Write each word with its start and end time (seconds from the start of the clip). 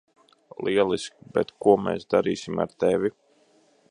Lieliski, 0.67 1.27
bet 1.35 1.53
ko 1.67 1.77
mēs 1.89 2.09
darīsim 2.15 2.65
ar 2.65 2.75
tevi? 2.85 3.13